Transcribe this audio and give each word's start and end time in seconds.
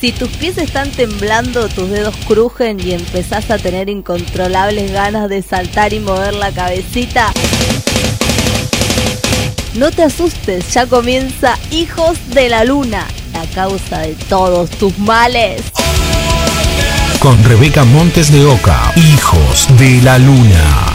Si 0.00 0.12
tus 0.12 0.30
pies 0.30 0.56
están 0.56 0.90
temblando, 0.90 1.68
tus 1.68 1.90
dedos 1.90 2.16
crujen 2.26 2.80
y 2.80 2.92
empezás 2.92 3.50
a 3.50 3.58
tener 3.58 3.90
incontrolables 3.90 4.92
ganas 4.92 5.28
de 5.28 5.42
saltar 5.42 5.92
y 5.92 6.00
mover 6.00 6.32
la 6.32 6.50
cabecita, 6.52 7.30
no 9.74 9.90
te 9.90 10.04
asustes, 10.04 10.72
ya 10.72 10.86
comienza 10.86 11.58
Hijos 11.70 12.18
de 12.30 12.48
la 12.48 12.64
Luna, 12.64 13.06
la 13.34 13.44
causa 13.54 13.98
de 13.98 14.14
todos 14.14 14.70
tus 14.70 14.98
males. 14.98 15.64
Con 17.18 17.44
Rebeca 17.44 17.84
Montes 17.84 18.32
de 18.32 18.46
Oca, 18.46 18.94
Hijos 18.96 19.68
de 19.78 20.00
la 20.00 20.18
Luna. 20.18 20.89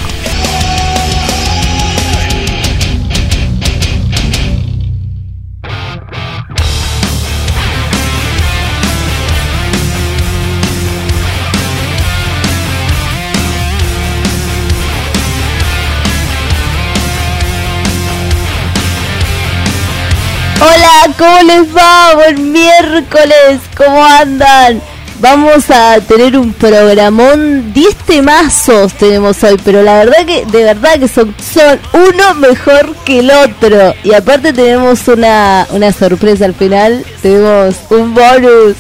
Hola, 20.65 21.13
¿cómo 21.15 21.43
les 21.43 21.77
va? 21.77 22.15
Buen 22.15 22.51
miércoles, 22.51 23.59
¿cómo 23.77 24.03
andan? 24.03 24.81
Vamos 25.19 25.69
a 25.69 25.99
tener 26.01 26.35
un 26.35 26.53
programón 26.53 27.71
10 27.71 27.95
temazos 27.97 28.93
tenemos 28.93 29.43
hoy, 29.43 29.57
pero 29.63 29.83
la 29.83 29.99
verdad 29.99 30.25
que, 30.25 30.43
de 30.47 30.63
verdad 30.63 30.99
que 30.99 31.07
son, 31.07 31.35
son 31.53 31.79
uno 31.93 32.33
mejor 32.33 32.95
que 33.05 33.19
el 33.19 33.29
otro. 33.29 33.93
Y 34.03 34.13
aparte 34.13 34.53
tenemos 34.53 35.07
una, 35.07 35.67
una 35.69 35.93
sorpresa 35.93 36.45
al 36.45 36.55
final, 36.55 37.05
tenemos 37.21 37.75
un 37.91 38.15
bonus. 38.15 38.75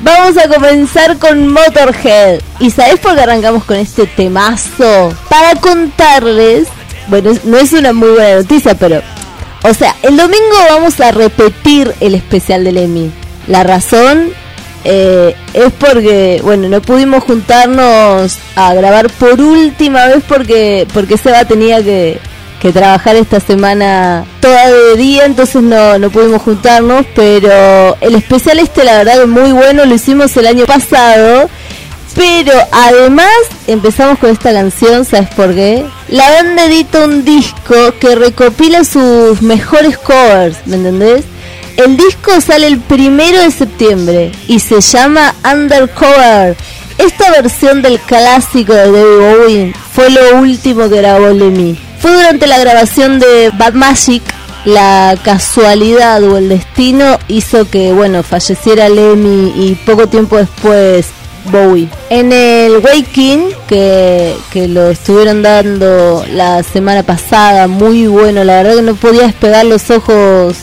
Vamos 0.00 0.38
a 0.38 0.48
comenzar 0.48 1.18
con 1.18 1.48
Motorhead. 1.48 2.40
¿Y 2.58 2.70
sabés 2.70 3.00
por 3.00 3.14
qué 3.14 3.20
arrancamos 3.20 3.64
con 3.64 3.76
este 3.76 4.06
temazo? 4.06 5.12
Para 5.28 5.60
contarles, 5.60 6.68
bueno, 7.08 7.32
no 7.44 7.58
es 7.58 7.74
una 7.74 7.92
muy 7.92 8.12
buena 8.12 8.36
noticia, 8.36 8.74
pero 8.74 9.02
o 9.62 9.74
sea, 9.74 9.94
el 10.02 10.16
domingo 10.16 10.56
vamos 10.70 11.00
a 11.00 11.10
repetir 11.10 11.92
el 12.00 12.14
especial 12.14 12.64
del 12.64 12.78
Emmy. 12.78 13.10
La 13.46 13.64
razón 13.64 14.30
eh, 14.84 15.34
es 15.52 15.72
porque, 15.72 16.40
bueno, 16.42 16.68
no 16.68 16.80
pudimos 16.80 17.24
juntarnos 17.24 18.38
a 18.54 18.74
grabar 18.74 19.10
por 19.10 19.40
última 19.40 20.06
vez 20.06 20.22
porque, 20.26 20.86
porque 20.94 21.16
Seba 21.16 21.44
tenía 21.44 21.82
que, 21.82 22.20
que 22.60 22.72
trabajar 22.72 23.16
esta 23.16 23.40
semana 23.40 24.24
toda 24.40 24.70
de 24.70 24.96
día, 24.96 25.24
entonces 25.24 25.62
no, 25.62 25.98
no 25.98 26.10
pudimos 26.10 26.42
juntarnos, 26.42 27.04
pero 27.14 27.96
el 28.00 28.14
especial 28.14 28.58
este 28.60 28.84
la 28.84 28.98
verdad 28.98 29.22
es 29.22 29.28
muy 29.28 29.52
bueno, 29.52 29.84
lo 29.84 29.94
hicimos 29.94 30.36
el 30.36 30.46
año 30.46 30.66
pasado 30.66 31.48
pero 32.18 32.52
además 32.72 33.30
empezamos 33.68 34.18
con 34.18 34.30
esta 34.30 34.52
canción, 34.52 35.04
¿sabes 35.04 35.28
por 35.36 35.54
qué? 35.54 35.86
La 36.08 36.28
banda 36.32 36.64
edita 36.64 37.04
un 37.04 37.24
disco 37.24 37.94
que 38.00 38.16
recopila 38.16 38.82
sus 38.82 39.40
mejores 39.40 39.96
covers, 39.98 40.56
¿me 40.66 40.74
entendés? 40.74 41.24
El 41.76 41.96
disco 41.96 42.40
sale 42.40 42.66
el 42.66 42.80
primero 42.80 43.40
de 43.40 43.52
septiembre 43.52 44.32
y 44.48 44.58
se 44.58 44.80
llama 44.80 45.32
Undercover. 45.44 46.56
Esta 46.98 47.30
versión 47.30 47.82
del 47.82 48.00
clásico 48.00 48.72
de 48.72 48.90
David 48.90 49.20
Bowie 49.20 49.74
fue 49.92 50.10
lo 50.10 50.40
último 50.40 50.88
que 50.88 50.96
grabó 50.96 51.28
Lemmy. 51.28 51.78
Fue 52.00 52.12
durante 52.12 52.48
la 52.48 52.58
grabación 52.58 53.20
de 53.20 53.52
Bad 53.56 53.74
Magic 53.74 54.24
la 54.64 55.16
casualidad 55.22 56.20
o 56.24 56.36
el 56.36 56.48
destino 56.48 57.16
hizo 57.28 57.70
que, 57.70 57.92
bueno, 57.92 58.24
falleciera 58.24 58.88
Lemmy 58.88 59.52
y 59.54 59.76
poco 59.86 60.08
tiempo 60.08 60.36
después 60.36 61.06
Bowie. 61.50 61.88
En 62.10 62.32
el 62.32 62.78
Waking, 62.78 63.50
que, 63.66 64.34
que 64.50 64.68
lo 64.68 64.90
estuvieron 64.90 65.42
dando 65.42 66.24
la 66.32 66.62
semana 66.62 67.02
pasada, 67.02 67.66
muy 67.68 68.06
bueno, 68.06 68.44
la 68.44 68.62
verdad 68.62 68.76
que 68.76 68.82
no 68.82 68.94
podía 68.94 69.22
despegar 69.22 69.66
los 69.66 69.90
ojos 69.90 70.56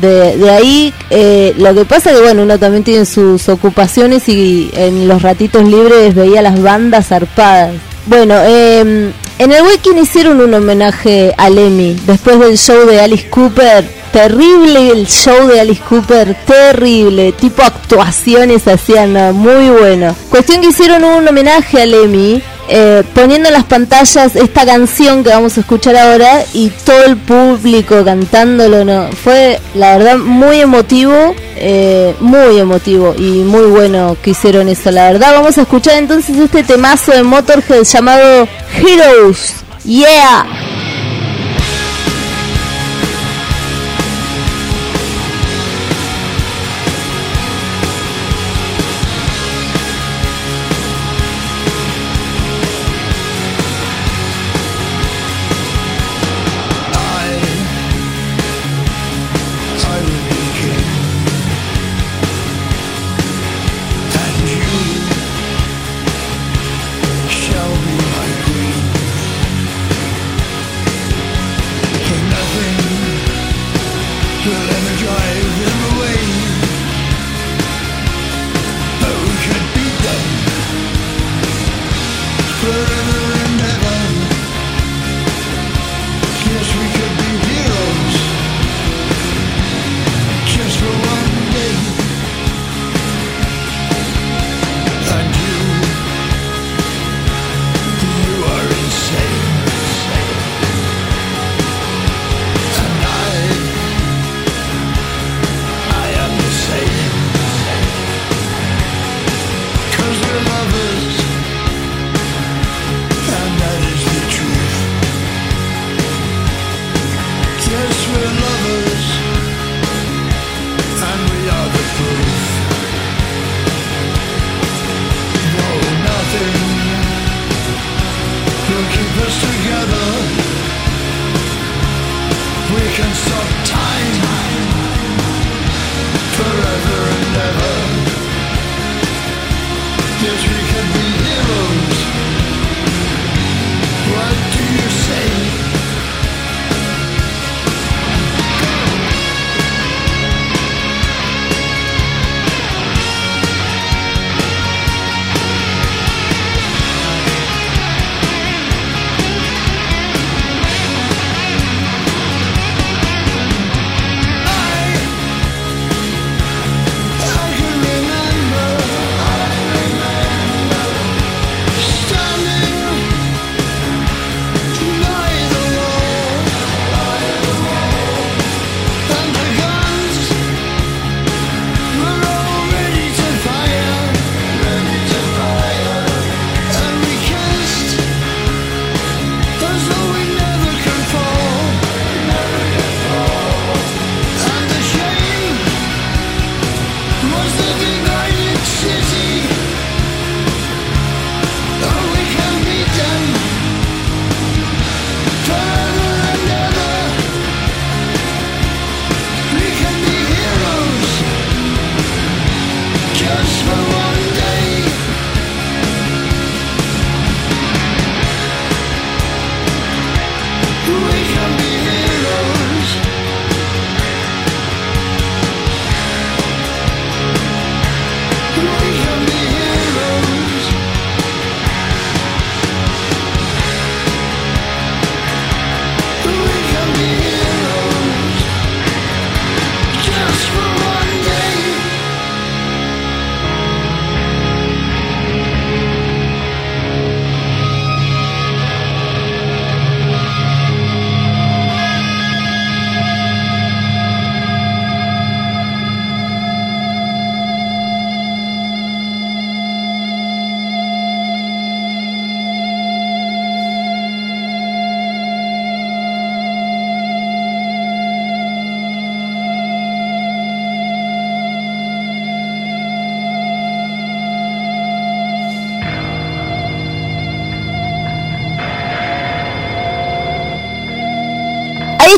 de, 0.00 0.50
ahí. 0.50 0.92
Eh, 1.10 1.54
lo 1.58 1.74
que 1.74 1.84
pasa 1.84 2.12
que, 2.12 2.20
bueno, 2.20 2.42
uno 2.42 2.58
también 2.58 2.84
tiene 2.84 3.04
sus 3.04 3.48
ocupaciones 3.48 4.28
y 4.28 4.70
en 4.74 5.08
los 5.08 5.22
ratitos 5.22 5.64
libres 5.64 6.14
veía 6.14 6.42
las 6.42 6.60
bandas 6.60 7.08
zarpadas. 7.08 7.74
Bueno, 8.06 8.34
eh, 8.42 9.12
en 9.38 9.52
el 9.52 9.62
Waking 9.62 9.98
hicieron 9.98 10.40
un 10.40 10.52
homenaje 10.54 11.34
a 11.36 11.48
Lemmy 11.50 11.96
después 12.06 12.38
del 12.40 12.58
show 12.58 12.86
de 12.86 13.00
Alice 13.00 13.28
Cooper 13.28 14.01
terrible 14.12 14.90
el 14.90 15.06
show 15.06 15.48
de 15.48 15.60
Alice 15.60 15.82
Cooper, 15.88 16.36
terrible, 16.46 17.32
tipo 17.32 17.62
actuaciones 17.62 18.68
hacían, 18.68 19.34
muy 19.34 19.70
bueno. 19.70 20.14
Cuestión 20.30 20.60
que 20.60 20.68
hicieron 20.68 21.02
un 21.02 21.26
homenaje 21.26 21.82
a 21.82 21.86
Lemmy, 21.86 22.42
eh, 22.68 23.02
poniendo 23.14 23.48
en 23.48 23.54
las 23.54 23.64
pantallas 23.64 24.36
esta 24.36 24.64
canción 24.64 25.24
que 25.24 25.30
vamos 25.30 25.56
a 25.56 25.60
escuchar 25.60 25.96
ahora 25.96 26.44
y 26.52 26.68
todo 26.84 27.04
el 27.04 27.16
público 27.16 28.04
cantándolo, 28.04 28.84
no, 28.84 29.10
fue 29.12 29.60
la 29.74 29.96
verdad 29.96 30.18
muy 30.18 30.60
emotivo, 30.60 31.34
eh, 31.56 32.14
muy 32.20 32.58
emotivo 32.58 33.14
y 33.18 33.42
muy 33.42 33.66
bueno 33.66 34.16
que 34.22 34.30
hicieron 34.30 34.68
eso, 34.68 34.90
la 34.90 35.10
verdad. 35.10 35.32
Vamos 35.32 35.58
a 35.58 35.62
escuchar 35.62 35.96
entonces 35.96 36.36
este 36.36 36.62
temazo 36.62 37.12
de 37.12 37.22
Motorhead 37.22 37.82
llamado 37.82 38.46
Heroes, 38.74 39.54
yeah. 39.84 40.71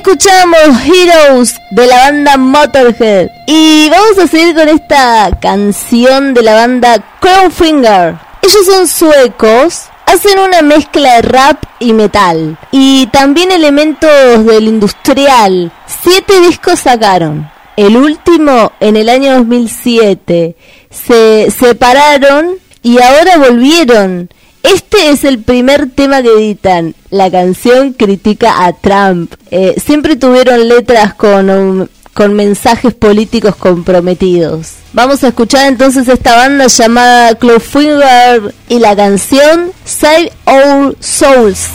Escuchamos 0.04 0.82
Heroes 0.84 1.54
de 1.70 1.86
la 1.86 1.96
banda 1.96 2.36
Motorhead. 2.36 3.30
Y 3.46 3.88
vamos 3.88 4.18
a 4.18 4.26
seguir 4.26 4.54
con 4.54 4.68
esta 4.68 5.30
canción 5.40 6.34
de 6.34 6.42
la 6.42 6.54
banda 6.54 7.02
Crownfinger. 7.20 8.14
Ellos 8.42 8.66
son 8.66 8.86
suecos, 8.86 9.84
hacen 10.04 10.38
una 10.38 10.60
mezcla 10.60 11.14
de 11.14 11.22
rap 11.22 11.64
y 11.78 11.94
metal. 11.94 12.58
Y 12.70 13.06
también 13.06 13.50
elementos 13.50 14.44
del 14.44 14.68
industrial. 14.68 15.72
Siete 15.86 16.38
discos 16.42 16.80
sacaron. 16.80 17.50
El 17.74 17.96
último 17.96 18.72
en 18.80 18.96
el 18.96 19.08
año 19.08 19.32
2007. 19.38 20.54
Se 20.90 21.50
separaron 21.50 22.58
y 22.82 23.00
ahora 23.00 23.38
volvieron. 23.38 24.28
Este 24.64 25.10
es 25.10 25.24
el 25.24 25.42
primer 25.42 25.90
tema 25.90 26.22
que 26.22 26.30
editan. 26.30 26.94
La 27.10 27.30
canción 27.30 27.92
critica 27.92 28.64
a 28.64 28.72
Trump. 28.72 29.34
Eh, 29.50 29.74
siempre 29.76 30.16
tuvieron 30.16 30.68
letras 30.68 31.12
con, 31.14 31.90
con 32.14 32.32
mensajes 32.32 32.94
políticos 32.94 33.56
comprometidos. 33.56 34.72
Vamos 34.94 35.22
a 35.22 35.28
escuchar 35.28 35.66
entonces 35.66 36.08
esta 36.08 36.34
banda 36.34 36.66
llamada 36.66 37.34
Clawfinger 37.34 38.54
y 38.70 38.78
la 38.78 38.96
canción 38.96 39.70
Save 39.84 40.32
Our 40.46 40.96
Souls. 40.98 41.68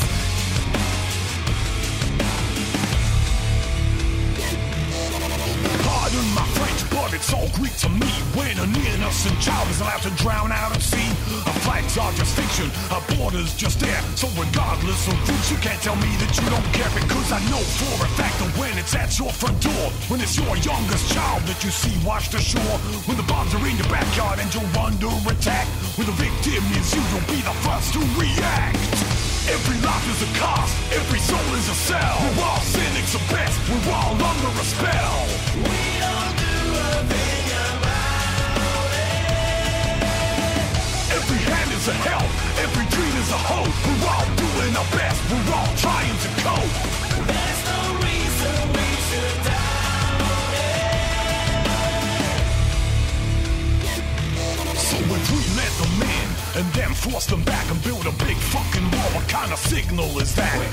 Our 13.30 13.32
borders 13.32 13.56
just 13.56 13.80
there. 13.80 14.02
So 14.16 14.28
regardless 14.40 15.08
of 15.08 15.16
roots, 15.30 15.52
you 15.52 15.58
can't 15.58 15.82
tell 15.82 15.96
me 15.96 16.10
that 16.22 16.32
you 16.38 16.46
don't 16.50 16.66
care 16.74 16.90
because 16.94 17.32
I 17.32 17.40
know 17.50 17.62
for 17.78 18.06
a 18.06 18.10
fact 18.18 18.38
that 18.40 18.52
when 18.58 18.78
it's 18.78 18.96
at 18.96 19.18
your 19.18 19.32
front 19.32 19.62
door, 19.62 19.86
when 20.10 20.22
it's 20.22 20.38
your 20.38 20.56
youngest 20.58 21.12
child 21.14 21.44
that 21.44 21.64
you 21.64 21.70
see 21.70 21.94
washed 22.06 22.34
ashore, 22.34 22.78
when 23.06 23.18
the 23.18 23.28
bombs 23.28 23.54
are 23.54 23.66
in 23.66 23.76
your 23.78 23.90
backyard 23.90 24.40
and 24.40 24.50
you're 24.54 24.66
under 24.78 25.12
attack, 25.30 25.68
when 25.98 26.08
the 26.08 26.18
victim 26.18 26.64
is 26.78 26.94
you, 26.94 27.02
you'll 27.14 27.30
be 27.30 27.42
the 27.42 27.56
first 27.66 27.94
to 27.94 28.02
react. 28.18 28.78
Every 29.50 29.78
life 29.82 30.06
is 30.10 30.20
a 30.26 30.32
cost, 30.38 30.74
every 30.94 31.20
soul 31.20 31.50
is 31.58 31.68
a 31.70 31.78
cell. 31.90 32.18
We're 32.38 32.46
all 32.46 32.64
cynics 32.66 33.14
of 33.16 33.24
best, 33.30 33.58
we're 33.70 33.94
all 33.94 34.18
under 34.18 34.52
a 34.54 34.66
spell. 34.66 35.18
We 35.58 35.80
don't 36.02 36.36
do 36.38 36.56
a 36.78 36.90
thing 37.10 37.39
is 41.80 41.88
a 41.88 41.94
help, 41.94 42.28
every 42.60 42.86
dream 42.92 43.16
is 43.24 43.32
a 43.32 43.40
hope. 43.40 43.72
We're 43.88 44.04
all 44.12 44.28
doing 44.36 44.76
our 44.76 44.90
best, 44.92 45.16
we're 45.32 45.54
all 45.56 45.72
trying 45.80 46.12
to 46.12 46.30
cope. 46.44 46.76
There's 47.24 47.62
no 47.72 47.96
reason 48.04 48.52
we 48.76 48.88
should 49.08 49.48
it. 49.48 49.80
So 54.76 54.98
we 55.08 55.18
let 55.56 55.72
them 55.80 56.04
in 56.04 56.28
and 56.60 56.68
then 56.76 56.92
force 56.92 57.28
them 57.28 57.44
back 57.44 57.72
and 57.72 57.82
build 57.82 58.06
a 58.08 58.16
big 58.28 58.36
fucking 58.36 58.84
wall, 58.92 59.10
what 59.16 59.30
kind 59.30 59.54
of 59.54 59.60
signal 59.60 60.20
is 60.20 60.36
that? 60.36 60.60
We 60.60 60.68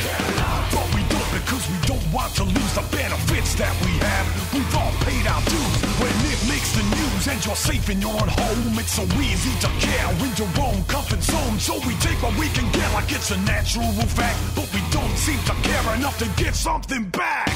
but 0.74 0.86
we 0.90 1.05
because 1.36 1.68
we 1.68 1.76
don't 1.84 2.06
want 2.12 2.32
to 2.34 2.44
lose 2.44 2.72
the 2.72 2.84
benefits 2.88 3.54
that 3.60 3.74
we 3.84 3.92
have. 4.00 4.24
We've 4.56 4.74
all 4.76 4.92
paid 5.04 5.26
our 5.28 5.42
dues 5.44 5.76
when 6.00 6.14
it 6.32 6.40
makes 6.48 6.72
the 6.72 6.84
news 6.96 7.28
and 7.28 7.36
you're 7.44 7.56
safe 7.56 7.90
in 7.92 8.00
your 8.00 8.16
own 8.16 8.30
home. 8.40 8.78
It's 8.80 8.96
so 8.96 9.04
easy 9.20 9.52
to 9.60 9.68
care 9.76 10.08
in 10.24 10.32
your 10.40 10.48
own 10.64 10.80
comfort 10.88 11.20
zone. 11.20 11.60
So 11.60 11.76
we 11.84 11.92
take 12.00 12.16
what 12.24 12.32
we 12.40 12.48
can 12.56 12.64
get 12.72 12.88
like 12.96 13.12
it's 13.12 13.30
a 13.30 13.38
natural 13.44 13.92
fact, 14.16 14.40
but 14.56 14.64
we 14.72 14.80
don't 14.88 15.16
seem 15.16 15.38
to 15.44 15.54
care 15.60 15.84
enough 15.96 16.16
to 16.24 16.28
get 16.40 16.54
something 16.54 17.04
back. 17.12 17.52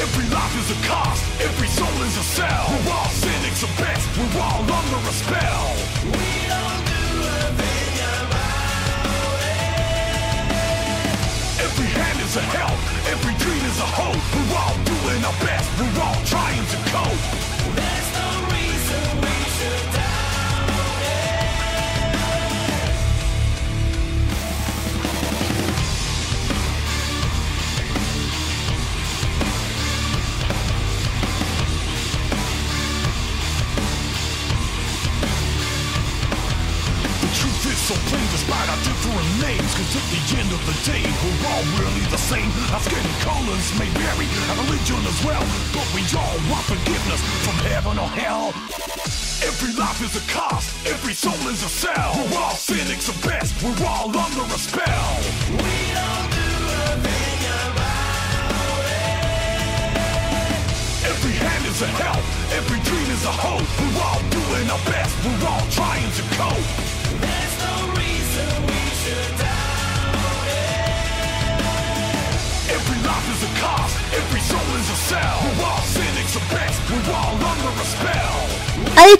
Every 0.00 0.24
life 0.32 0.54
is 0.56 0.72
a 0.72 0.78
cost, 0.88 1.20
every 1.44 1.68
soul 1.68 1.96
is 2.08 2.16
a 2.16 2.24
cell. 2.32 2.64
We're 2.72 2.96
all 2.96 3.12
cynics 3.12 3.60
at 3.60 3.76
best, 3.76 4.08
we're 4.16 4.40
all 4.40 4.64
under 4.64 5.00
a 5.04 5.12
spell. 5.12 5.68
We 6.16 6.48
don't 6.48 6.80
do 6.88 7.28
a 7.28 7.44
thing 7.60 8.00
about 8.24 9.36
it. 9.52 9.60
Every 11.60 11.90
hand 11.92 12.21
a 12.36 12.40
help, 12.40 12.78
every 13.12 13.34
dream 13.44 13.62
is 13.66 13.78
a 13.78 13.84
hope. 13.84 14.11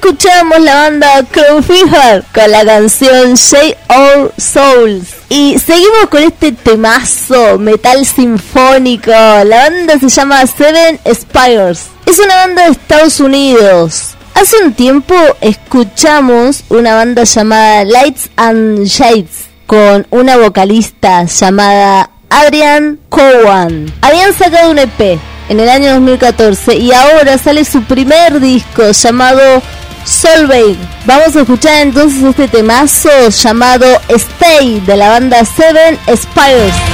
Escuchamos 0.02 0.58
la 0.58 0.74
banda 0.74 1.22
Crowfinger 1.30 2.24
con 2.34 2.50
la 2.50 2.64
canción 2.64 3.34
Shake 3.34 3.78
Our 3.88 4.32
Souls. 4.36 5.14
Y 5.28 5.56
seguimos 5.60 6.08
con 6.10 6.24
este 6.24 6.50
temazo 6.50 7.56
metal 7.58 8.04
sinfónico. 8.04 9.12
La 9.12 9.68
banda 9.68 10.00
se 10.00 10.08
llama 10.08 10.44
Seven 10.44 10.98
Spires. 11.14 11.86
Es 12.04 12.18
una 12.18 12.34
banda 12.34 12.64
de 12.64 12.72
Estados 12.72 13.20
Unidos. 13.20 14.14
Hace 14.34 14.56
un 14.64 14.72
tiempo 14.72 15.14
escuchamos 15.40 16.64
una 16.68 16.96
banda 16.96 17.22
llamada 17.22 17.84
Lights 17.84 18.28
and 18.34 18.84
Shades 18.84 19.50
con 19.66 20.04
una 20.10 20.36
vocalista 20.36 21.24
llamada 21.26 22.10
Adrian 22.28 22.98
Cowan. 23.08 23.92
Habían 24.00 24.34
sacado 24.34 24.72
un 24.72 24.80
EP 24.80 25.20
en 25.48 25.60
el 25.60 25.68
año 25.68 25.92
2014 25.92 26.76
y 26.76 26.92
ahora 26.92 27.38
sale 27.38 27.64
su 27.64 27.82
primer 27.84 28.40
disco 28.40 28.90
llamado 28.90 29.62
Solveig. 30.04 30.78
Vamos 31.06 31.36
a 31.36 31.40
escuchar 31.40 31.82
entonces 31.82 32.22
este 32.22 32.48
temazo 32.48 33.28
llamado 33.28 33.86
Stay 34.08 34.80
de 34.80 34.96
la 34.96 35.08
banda 35.08 35.44
Seven 35.44 35.98
Spires. 36.14 36.91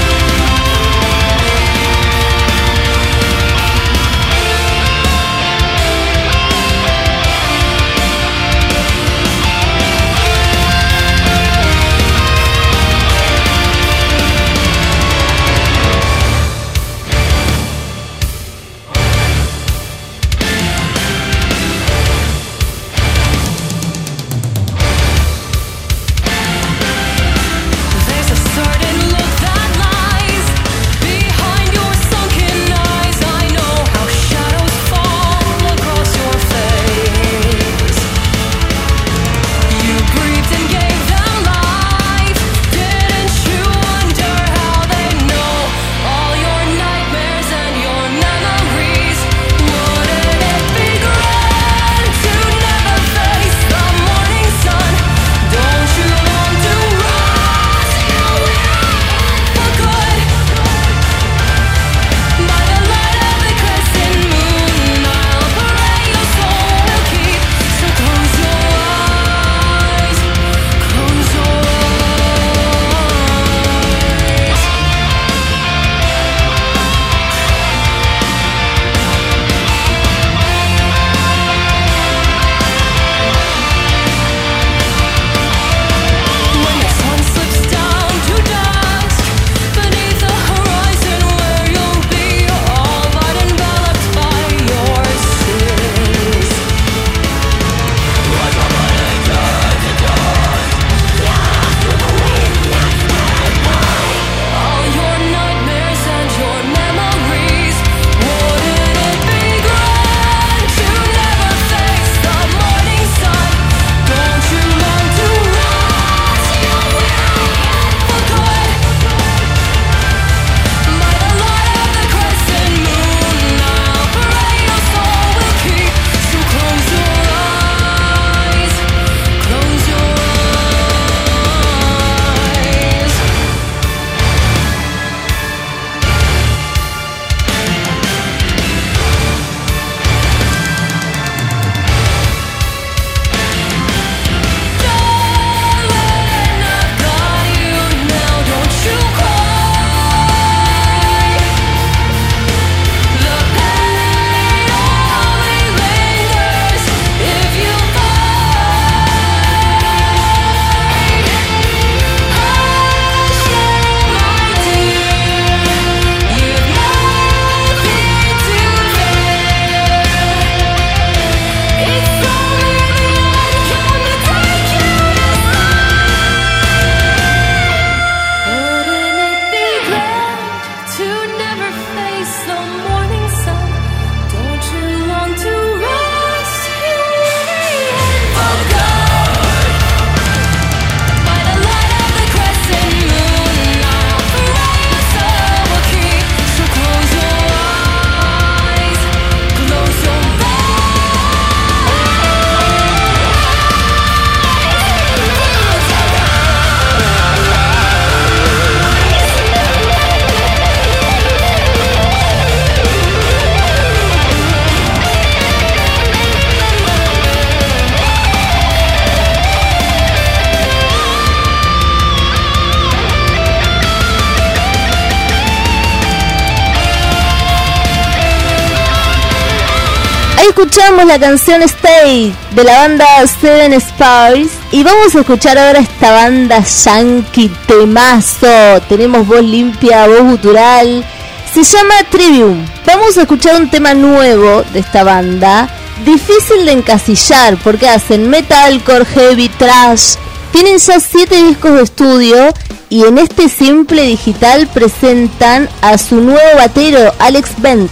Escuchamos 230.48 231.04
la 231.04 231.18
canción 231.18 231.62
Stay 231.62 232.34
de 232.54 232.64
la 232.64 232.78
banda 232.78 233.06
Seven 233.40 233.78
Spires 233.80 234.50
y 234.72 234.82
vamos 234.82 235.14
a 235.14 235.20
escuchar 235.20 235.58
ahora 235.58 235.80
esta 235.80 236.10
banda 236.12 236.60
yankee 236.60 237.50
temazo. 237.66 238.80
Tenemos 238.88 239.26
voz 239.26 239.42
limpia, 239.42 240.06
voz 240.06 240.22
gutural. 240.22 241.04
Se 241.52 241.62
llama 241.62 241.94
Trivium. 242.10 242.64
Vamos 242.86 243.18
a 243.18 243.22
escuchar 243.22 243.60
un 243.60 243.70
tema 243.70 243.94
nuevo 243.94 244.62
de 244.72 244.80
esta 244.80 245.04
banda. 245.04 245.68
Difícil 246.04 246.64
de 246.64 246.72
encasillar 246.72 247.56
porque 247.62 247.88
hacen 247.88 248.30
metalcore, 248.30 249.04
heavy, 249.04 249.48
trash. 249.50 250.14
Tienen 250.52 250.78
ya 250.78 250.98
7 250.98 251.44
discos 251.44 251.74
de 251.74 251.82
estudio 251.82 252.54
y 252.88 253.04
en 253.04 253.18
este 253.18 253.48
simple 253.48 254.02
digital 254.02 254.66
presentan 254.68 255.68
a 255.82 255.98
su 255.98 256.16
nuevo 256.20 256.56
batero, 256.56 257.12
Alex 257.18 257.50
Bent. 257.58 257.90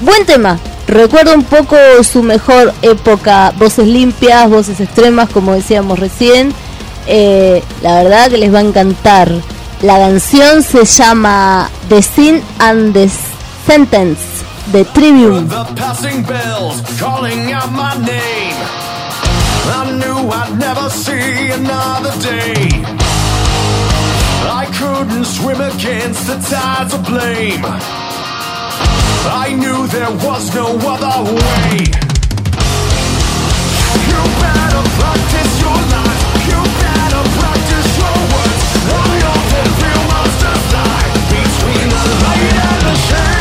Buen 0.00 0.24
tema, 0.26 0.60
Recuerdo 0.88 1.34
un 1.34 1.44
poco 1.44 1.76
su 2.02 2.22
mejor 2.22 2.72
época, 2.80 3.52
voces 3.58 3.86
limpias, 3.86 4.48
voces 4.48 4.80
extremas, 4.80 5.28
como 5.28 5.52
decíamos 5.52 5.98
recién. 5.98 6.50
Eh, 7.06 7.62
la 7.82 8.02
verdad 8.02 8.30
que 8.30 8.38
les 8.38 8.52
va 8.52 8.60
a 8.60 8.62
encantar. 8.62 9.30
La 9.82 9.98
canción 9.98 10.62
se 10.62 10.86
llama 10.86 11.68
The 11.90 12.00
Sin 12.00 12.42
and 12.58 12.94
the 12.94 13.10
Sentence 13.66 14.22
de 14.72 14.86
Trivium. 14.86 15.46
I 24.50 24.66
couldn't 24.72 25.24
swim 25.26 25.60
against 25.60 26.26
the 26.26 26.38
tides 26.48 26.94
of 26.94 27.04
blame. 27.06 28.07
I 29.26 29.54
knew 29.54 29.86
there 29.88 30.10
was 30.26 30.54
no 30.54 30.66
other 30.78 31.18
way. 31.24 31.88
You 34.08 34.20
better 34.42 34.84
practice 34.98 35.52
your 35.64 35.80
life. 35.94 36.22
You 36.50 36.60
better 36.82 37.24
practice 37.38 37.88
your 37.98 38.18
words. 38.32 38.62
I 38.88 39.16
often 39.34 39.68
feel 39.80 40.02
monsters 40.12 40.64
die 40.74 41.10
between 41.34 41.88
the 41.94 42.04
light 42.22 42.56
and 42.68 42.80
the 42.86 42.94
shade. 43.06 43.37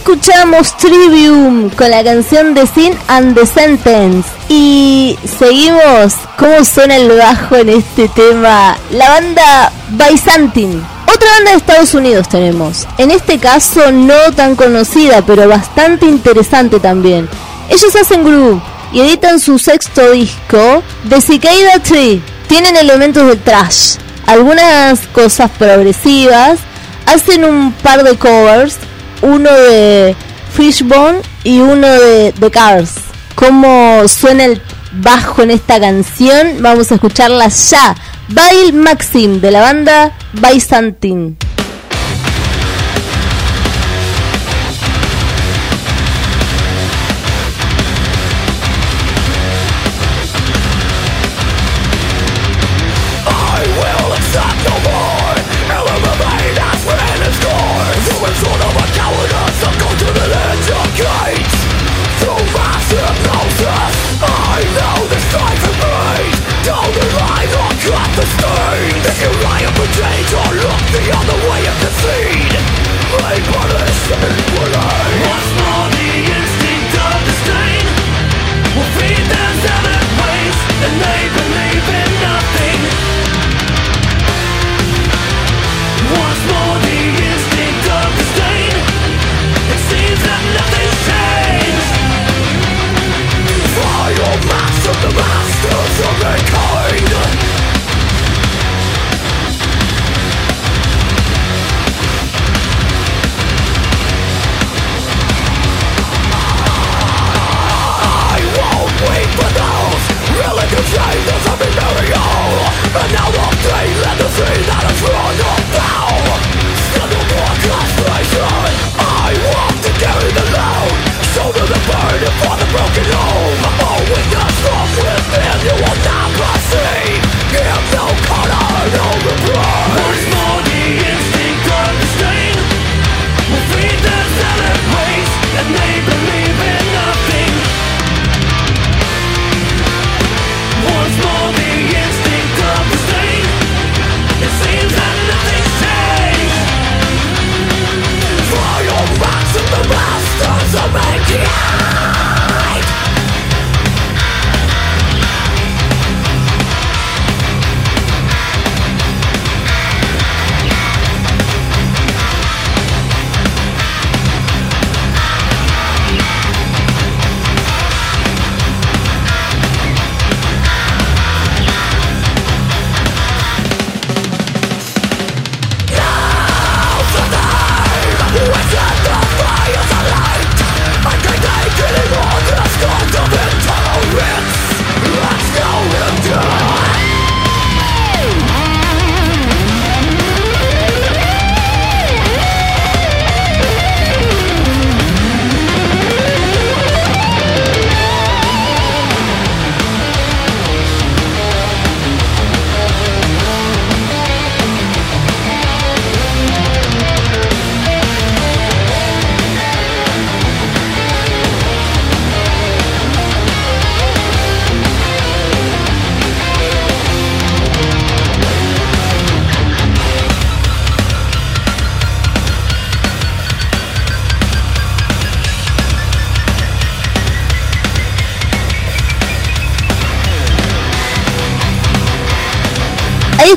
Escuchamos 0.00 0.74
Trivium 0.78 1.68
con 1.70 1.90
la 1.90 2.02
canción 2.02 2.54
de 2.54 2.66
Sin 2.66 2.94
and 3.08 3.34
the 3.34 3.44
Sentence. 3.44 4.26
Y 4.48 5.18
seguimos 5.38 6.14
cómo 6.38 6.64
suena 6.64 6.96
el 6.96 7.18
bajo 7.18 7.56
en 7.56 7.68
este 7.68 8.08
tema. 8.08 8.78
La 8.92 9.10
banda 9.10 9.70
Byzantine. 9.90 10.80
Otra 11.02 11.30
banda 11.34 11.50
de 11.50 11.56
Estados 11.58 11.92
Unidos 11.92 12.28
tenemos. 12.30 12.86
En 12.96 13.10
este 13.10 13.38
caso 13.38 13.92
no 13.92 14.32
tan 14.34 14.56
conocida, 14.56 15.20
pero 15.20 15.46
bastante 15.46 16.06
interesante 16.06 16.80
también. 16.80 17.28
Ellos 17.68 17.94
hacen 17.94 18.24
groove 18.24 18.62
y 18.92 19.00
editan 19.00 19.38
su 19.38 19.58
sexto 19.58 20.12
disco, 20.12 20.82
The 21.10 21.20
Cicada 21.20 21.78
Tree. 21.82 22.22
Tienen 22.48 22.76
elementos 22.76 23.26
de 23.26 23.36
trash, 23.36 23.96
algunas 24.26 25.00
cosas 25.08 25.50
progresivas, 25.58 26.58
hacen 27.06 27.44
un 27.44 27.72
par 27.72 28.02
de 28.02 28.16
covers 28.16 28.76
uno 29.22 29.50
de 29.50 30.16
Fishbone 30.52 31.20
y 31.44 31.60
uno 31.60 31.86
de 31.86 32.34
The 32.38 32.50
Cars. 32.50 32.94
¿Cómo 33.34 34.06
suena 34.08 34.44
el 34.44 34.62
bajo 34.92 35.42
en 35.42 35.50
esta 35.50 35.80
canción? 35.80 36.56
Vamos 36.60 36.90
a 36.90 36.94
escucharla 36.96 37.48
ya. 37.48 37.94
Bail 38.28 38.72
Maxim 38.72 39.40
de 39.40 39.50
la 39.50 39.60
banda 39.60 40.12
Byzantine. 40.34 41.36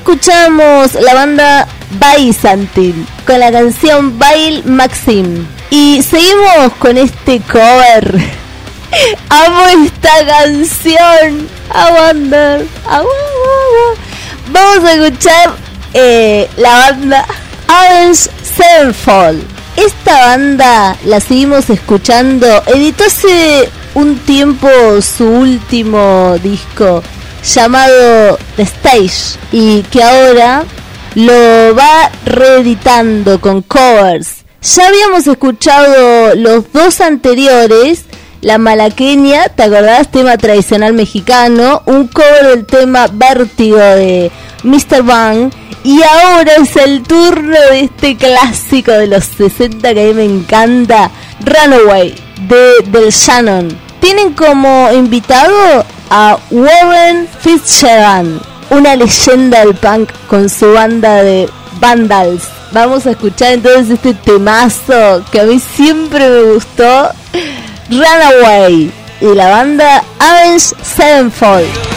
Escuchamos 0.03 0.95
la 0.95 1.13
banda 1.13 1.65
Byzantine 1.91 3.05
con 3.25 3.39
la 3.39 3.53
canción 3.53 4.19
Bail 4.19 4.61
Maxim. 4.65 5.47
Y 5.69 6.01
seguimos 6.03 6.73
con 6.77 6.97
este 6.97 7.39
cover. 7.39 8.13
Amo 9.29 9.85
esta 9.85 10.25
canción. 10.25 11.47
A 11.69 11.89
Wonder. 11.91 12.67
Vamos 14.51 14.83
a 14.83 14.93
escuchar 14.93 15.55
eh, 15.93 16.49
la 16.57 16.73
banda 16.79 17.25
Avenged 17.69 18.29
Sevenfold. 18.57 19.41
Esta 19.77 20.19
banda 20.25 20.97
la 21.05 21.21
seguimos 21.21 21.69
escuchando. 21.69 22.61
Editó 22.65 23.05
hace 23.05 23.69
un 23.95 24.17
tiempo 24.19 24.67
su 25.01 25.25
último 25.25 26.35
disco 26.43 27.01
llamado 27.43 28.37
The 28.55 28.63
Stage 28.63 29.37
y 29.51 29.83
que 29.83 30.01
ahora 30.01 30.63
lo 31.15 31.75
va 31.75 32.09
reeditando 32.25 33.39
con 33.39 33.61
covers. 33.61 34.43
Ya 34.61 34.87
habíamos 34.87 35.27
escuchado 35.27 36.35
los 36.35 36.71
dos 36.71 37.01
anteriores, 37.01 38.05
La 38.41 38.57
Malaqueña, 38.57 39.49
¿te 39.49 39.63
acordás? 39.63 40.09
Tema 40.09 40.37
tradicional 40.37 40.93
mexicano, 40.93 41.83
un 41.85 42.07
cover 42.07 42.47
del 42.47 42.65
tema 42.65 43.07
Vértigo 43.11 43.77
de 43.77 44.31
Mr. 44.63 45.03
Bang 45.03 45.51
y 45.83 46.01
ahora 46.01 46.53
es 46.61 46.77
el 46.77 47.03
turno 47.03 47.57
de 47.71 47.81
este 47.81 48.15
clásico 48.15 48.91
de 48.91 49.07
los 49.07 49.25
60 49.25 49.93
que 49.93 50.01
a 50.01 50.05
mí 50.05 50.13
me 50.13 50.23
encanta, 50.23 51.11
Runaway 51.41 52.15
de 52.47 52.89
Del 52.89 53.09
Shannon. 53.09 53.77
Tienen 53.99 54.33
como 54.33 54.89
invitado 54.93 55.85
a 56.15 56.37
Warren 56.51 57.27
Fitzgerald, 57.39 58.39
una 58.69 58.95
leyenda 58.95 59.65
del 59.65 59.73
punk 59.73 60.11
con 60.27 60.47
su 60.47 60.71
banda 60.71 61.23
de 61.23 61.49
Vandals. 61.79 62.43
Vamos 62.71 63.07
a 63.07 63.11
escuchar 63.11 63.53
entonces 63.53 63.89
este 63.89 64.13
temazo 64.13 65.25
que 65.31 65.39
a 65.39 65.45
mí 65.45 65.59
siempre 65.59 66.29
me 66.29 66.53
gustó, 66.53 67.09
Runaway, 67.89 68.91
y 69.21 69.25
la 69.33 69.49
banda 69.49 70.03
Avenged 70.19 70.77
Sevenfold. 70.83 71.92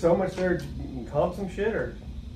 So 0.00 0.16
much 0.16 0.34
there. 0.36 0.54
You 0.54 0.58
can 0.58 1.06
comp 1.10 1.36
some 1.36 1.50
shit, 1.50 1.74
or 1.74 1.94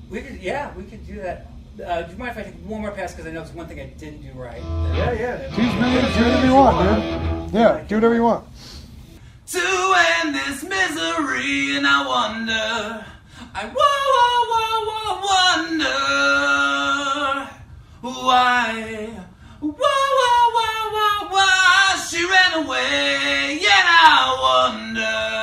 we 0.09 0.21
could. 0.21 0.41
Yeah, 0.41 0.73
we 0.75 0.83
could 0.83 1.05
do 1.07 1.15
that. 1.21 1.47
Uh, 1.83 2.03
do 2.03 2.11
you 2.11 2.17
mind 2.17 2.31
if 2.31 2.37
I 2.37 2.43
take 2.43 2.53
one 2.65 2.81
more 2.81 2.91
pass 2.91 3.11
because 3.11 3.27
I 3.27 3.31
know 3.31 3.41
it's 3.41 3.53
one 3.53 3.67
thing 3.67 3.81
I 3.81 3.87
didn't 3.87 4.21
do 4.21 4.31
right. 4.39 4.61
Yeah, 4.61 5.11
yeah. 5.11 5.49
Do, 5.49 5.55
do 5.57 5.63
whatever 6.23 6.45
you 6.47 6.55
want, 6.55 7.51
dude. 7.51 7.53
Yeah, 7.53 7.83
do 7.87 7.95
whatever 7.95 8.15
you 8.15 8.23
want. 8.23 8.45
To 9.47 9.95
end 10.21 10.33
this 10.35 10.63
misery, 10.63 11.75
and 11.75 11.85
I 11.85 12.07
wonder, 12.07 13.05
I 13.53 13.65
whoa, 13.75 13.95
whoa, 14.15 14.45
whoa, 14.51 14.79
whoa, 14.89 15.13
wonder 15.59 16.01
why, 18.01 19.09
whoa, 19.59 19.71
whoa, 19.71 20.49
whoa, 20.55 20.89
whoa, 20.95 21.29
why 21.29 22.07
she 22.09 22.25
ran 22.25 22.63
away, 22.65 23.59
yet 23.61 23.85
I 23.85 24.71
wonder 24.71 25.34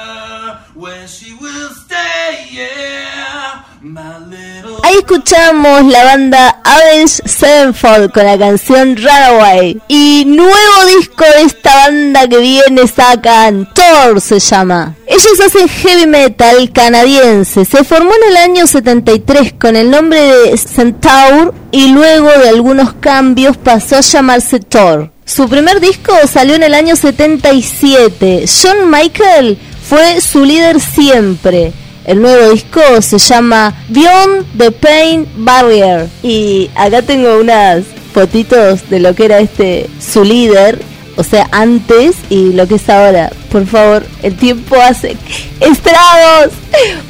Ahí 4.84 4.94
escuchamos 4.98 5.84
la 5.86 6.04
banda 6.04 6.60
Avenged 6.62 7.24
Sevenfold 7.24 8.12
con 8.12 8.24
la 8.24 8.38
canción 8.38 8.96
Runaway. 8.96 9.80
Y 9.88 10.24
nuevo 10.26 10.86
disco 10.96 11.24
de 11.24 11.42
esta 11.42 11.74
banda 11.88 12.28
que 12.28 12.38
viene 12.38 12.86
sacan, 12.86 13.68
Thor 13.74 14.20
se 14.20 14.38
llama. 14.38 14.94
Ellos 15.06 15.40
hacen 15.44 15.68
heavy 15.68 16.06
metal 16.06 16.70
canadiense. 16.72 17.64
Se 17.64 17.82
formó 17.82 18.12
en 18.14 18.30
el 18.30 18.36
año 18.36 18.66
73 18.68 19.54
con 19.54 19.74
el 19.74 19.90
nombre 19.90 20.20
de 20.20 20.56
Centaur 20.56 21.52
y 21.72 21.88
luego 21.88 22.28
de 22.28 22.48
algunos 22.48 22.92
cambios 22.92 23.56
pasó 23.56 23.96
a 23.96 24.02
llamarse 24.02 24.60
Thor. 24.60 25.10
Su 25.24 25.48
primer 25.48 25.80
disco 25.80 26.12
salió 26.30 26.54
en 26.54 26.62
el 26.62 26.74
año 26.74 26.94
77. 26.94 28.44
John 28.46 28.90
Michael 28.90 29.58
fue 29.92 30.22
su 30.22 30.42
líder 30.42 30.80
siempre. 30.80 31.70
El 32.06 32.22
nuevo 32.22 32.48
disco 32.48 32.80
se 33.02 33.18
llama 33.18 33.74
Beyond 33.88 34.46
the 34.56 34.70
Pain 34.70 35.28
Barrier. 35.36 36.08
Y 36.22 36.70
acá 36.74 37.02
tengo 37.02 37.38
unas 37.38 37.84
fotitos 38.14 38.88
de 38.88 39.00
lo 39.00 39.14
que 39.14 39.26
era 39.26 39.40
este 39.40 39.90
su 40.00 40.24
líder, 40.24 40.80
o 41.16 41.22
sea, 41.22 41.46
antes 41.52 42.16
y 42.30 42.54
lo 42.54 42.66
que 42.66 42.76
es 42.76 42.88
ahora. 42.88 43.30
Por 43.50 43.66
favor, 43.66 44.06
el 44.22 44.34
tiempo 44.34 44.76
hace 44.76 45.14
estragos. 45.60 46.54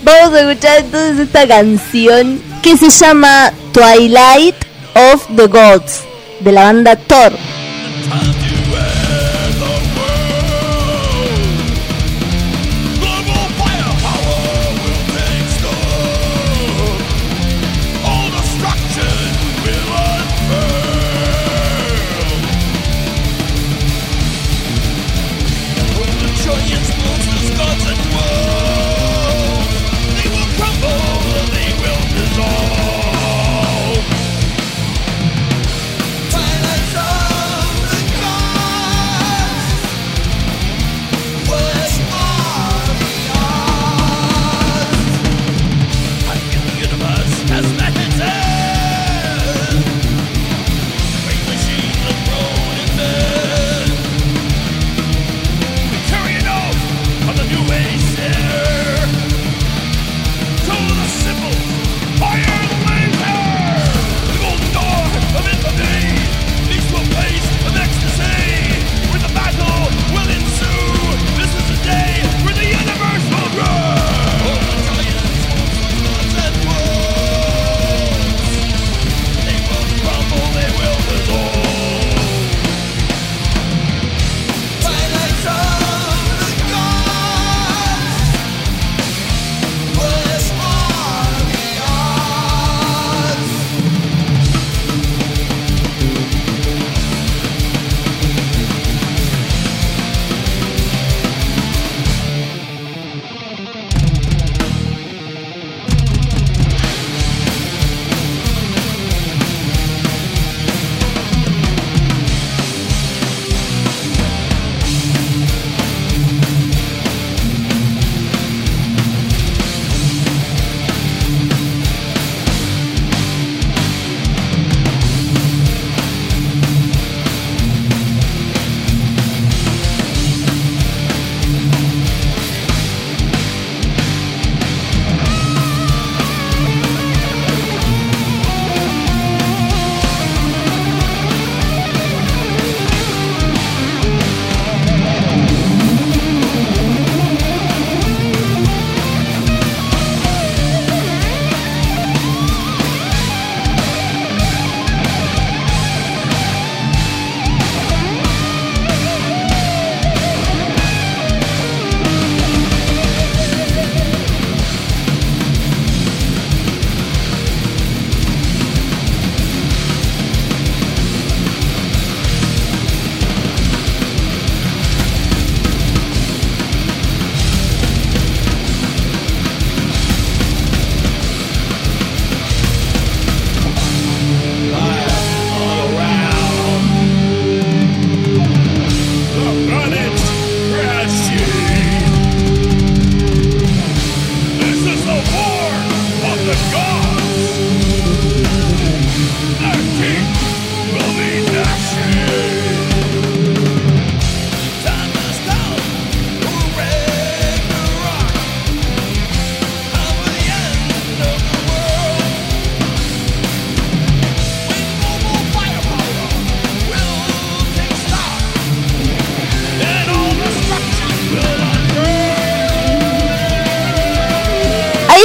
Vamos 0.02 0.34
a 0.34 0.40
escuchar 0.40 0.78
entonces 0.78 1.20
esta 1.20 1.46
canción 1.46 2.42
que 2.64 2.76
se 2.76 2.90
llama 2.90 3.52
Twilight 3.70 4.56
of 5.12 5.24
the 5.36 5.46
Gods 5.46 6.00
de 6.40 6.50
la 6.50 6.64
banda 6.64 6.96
Thor. 6.96 7.32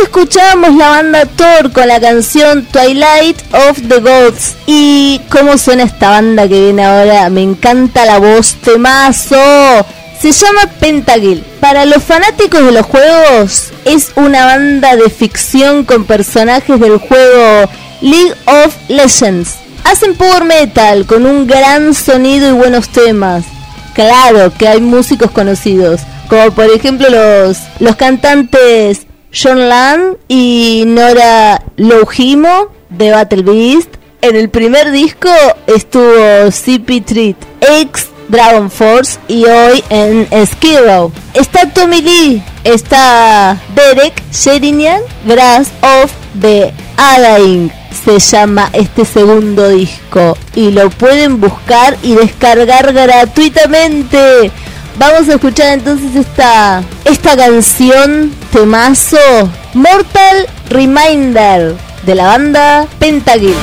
Escuchábamos 0.04 0.76
la 0.76 0.90
banda 0.90 1.26
Thor 1.26 1.72
con 1.72 1.88
la 1.88 2.00
canción 2.00 2.66
Twilight 2.66 3.38
of 3.70 3.80
the 3.88 4.00
Gods. 4.00 4.56
Y 4.66 5.22
cómo 5.30 5.58
suena 5.58 5.84
esta 5.84 6.10
banda 6.10 6.48
que 6.48 6.62
viene 6.62 6.84
ahora. 6.84 7.30
Me 7.30 7.42
encanta 7.42 8.06
la 8.06 8.20
voz, 8.20 8.56
temazo. 8.56 9.36
Se 10.22 10.32
llama 10.32 10.72
Pentakill. 10.80 11.44
Para 11.60 11.86
los 11.86 12.04
fanáticos 12.04 12.66
de 12.66 12.72
los 12.72 12.86
juegos, 12.86 13.72
es 13.86 14.12
una 14.16 14.46
banda 14.46 14.96
de 14.96 15.10
ficción 15.10 15.84
con 15.84 16.06
personajes 16.06 16.80
del 16.80 16.98
juego 16.98 17.70
League 18.02 18.34
of 18.46 18.76
Legends. 18.88 19.56
Hacen 19.84 20.16
power 20.16 20.44
metal 20.44 21.06
con 21.06 21.26
un 21.26 21.48
gran 21.48 21.94
sonido 21.94 22.50
y 22.50 22.54
buenos 22.54 22.90
temas. 22.90 23.46
Claro 23.94 24.52
que 24.58 24.68
hay 24.68 24.82
músicos 24.82 25.32
conocidos, 25.32 26.02
como 26.30 26.52
por 26.52 26.66
ejemplo 26.66 27.10
los, 27.10 27.58
los 27.80 27.96
cantantes 27.96 29.08
John 29.34 29.70
Land 29.70 30.18
y 30.28 30.84
Nora 30.88 31.64
Louhimo 31.76 32.70
de 32.90 33.12
Battle 33.12 33.44
Beast. 33.44 33.90
En 34.22 34.36
el 34.36 34.50
primer 34.50 34.92
disco 34.92 35.30
estuvo 35.68 36.52
CP 36.52 37.02
Treat, 37.02 37.38
ex 37.62 38.08
Dragon 38.30 38.70
Force 38.70 39.20
y 39.28 39.46
hoy 39.46 39.84
en 39.90 40.28
Skiro. 40.46 41.12
Está 41.34 41.70
Tommy 41.72 42.02
Lee, 42.02 42.44
está 42.64 43.62
Derek 43.76 44.22
Sherinian, 44.32 45.02
Grass 45.26 45.72
of 45.82 46.12
the 46.42 46.74
Adain 46.98 47.72
se 48.08 48.20
llama 48.20 48.70
este 48.74 49.04
segundo 49.06 49.70
disco 49.70 50.38
y 50.56 50.72
lo 50.72 50.90
pueden 50.90 51.42
buscar 51.42 51.98
y 52.04 52.16
descargar 52.16 52.94
gratuitamente. 52.94 54.52
Vamos 54.98 55.30
a 55.30 55.36
escuchar 55.36 55.74
entonces 55.74 56.16
esta 56.16 56.84
esta 57.06 57.38
canción 57.38 58.34
temazo 58.52 59.18
Mortal 59.76 60.48
Reminder 60.70 61.76
de 62.04 62.16
la 62.16 62.26
banda 62.26 62.88
Pentakill. 62.98 63.54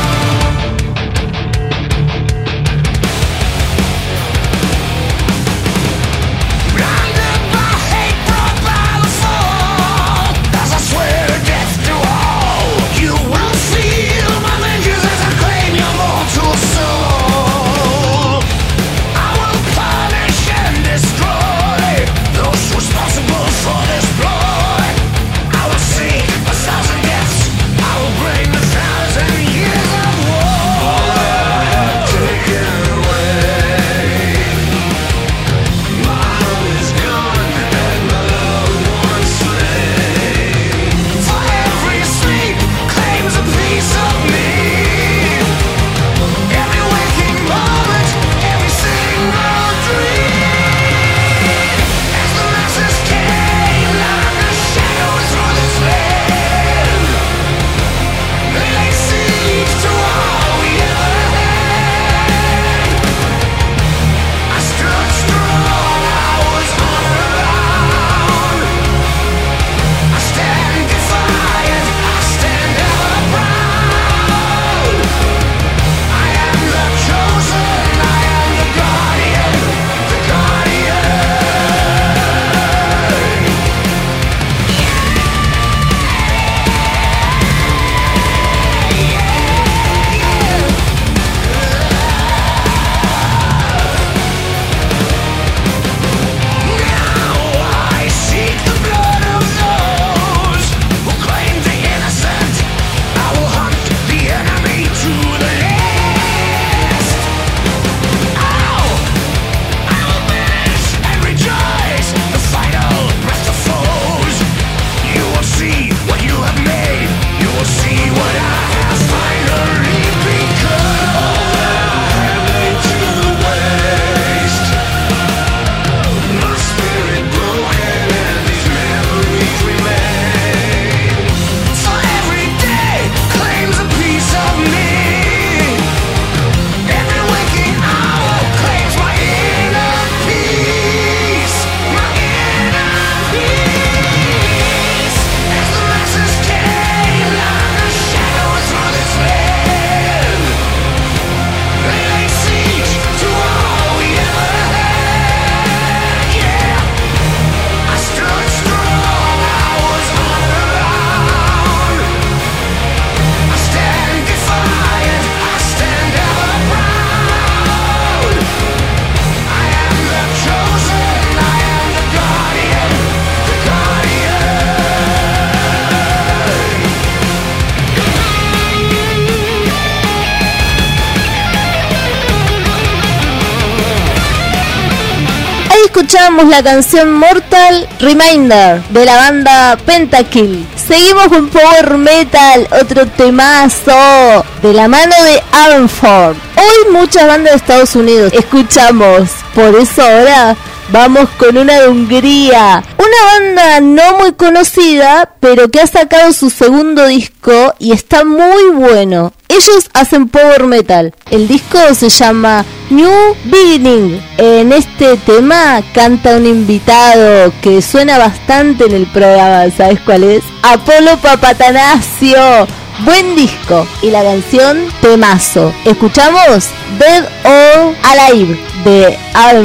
Escuchamos 185.95 186.49
la 186.49 186.61
canción 186.61 187.13
Mortal 187.13 187.89
Reminder 188.01 188.83
de 188.89 189.05
la 189.05 189.15
banda 189.15 189.77
Pentakill. 189.87 190.67
Seguimos 190.75 191.29
con 191.29 191.49
Power 191.51 191.97
Metal, 191.99 192.67
otro 192.81 193.07
temazo 193.07 194.45
de 194.61 194.73
la 194.73 194.89
mano 194.89 195.15
de 195.23 195.41
Avonford. 195.53 196.37
Hoy 196.57 196.93
muchas 196.93 197.29
bandas 197.29 197.53
de 197.53 197.57
Estados 197.59 197.95
Unidos 197.95 198.33
escuchamos, 198.33 199.31
por 199.55 199.73
eso 199.77 200.03
ahora 200.03 200.57
Vamos 200.91 201.31
con 201.39 201.57
una 201.57 201.81
de 201.81 201.89
Hungría, 201.89 202.85
una 202.99 203.33
banda 203.33 203.81
no 203.81 204.19
muy 204.19 204.33
conocida, 204.35 205.33
pero 205.41 205.71
que 205.71 205.81
ha 205.81 205.87
sacado 205.87 206.33
su 206.35 206.51
segundo 206.51 207.07
disco 207.07 207.75
y 207.79 207.93
está 207.93 208.25
muy 208.25 208.71
bueno. 208.75 209.33
Ellos 209.57 209.89
hacen 209.93 210.29
power 210.29 210.65
metal. 210.65 211.15
El 211.31 211.47
disco 211.47 211.79
se 211.95 212.09
llama 212.09 212.65
New 212.91 213.37
Beginning. 213.45 214.21
En 214.37 214.73
este 214.73 215.17
tema 215.19 215.81
canta 215.95 216.37
un 216.37 216.45
invitado 216.45 217.53
que 217.63 217.81
suena 217.81 218.19
bastante 218.19 218.87
en 218.87 218.93
el 218.95 219.07
programa, 219.07 219.71
¿sabes 219.77 220.01
cuál 220.01 220.25
es? 220.25 220.43
Apolo 220.65 221.17
Papatanasio. 221.19 222.67
Buen 223.05 223.37
disco 223.37 223.87
y 224.03 224.11
la 224.11 224.25
canción 224.25 224.87
Temazo. 225.01 225.73
Escuchamos 225.85 226.67
Dead 226.99 227.25
or 227.45 227.95
Alive 228.03 228.59
de 228.85 229.17